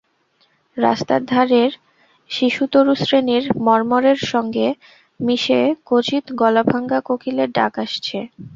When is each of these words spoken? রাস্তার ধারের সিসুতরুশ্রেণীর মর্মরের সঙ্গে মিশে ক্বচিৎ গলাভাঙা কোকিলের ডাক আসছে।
রাস্তার 0.77 1.21
ধারের 1.25 1.71
সিসুতরুশ্রেণীর 2.29 3.43
মর্মরের 3.65 4.19
সঙ্গে 4.31 4.67
মিশে 5.19 5.59
ক্বচিৎ 5.87 6.25
গলাভাঙা 6.41 6.99
কোকিলের 7.07 7.49
ডাক 7.57 7.73
আসছে। 7.83 8.17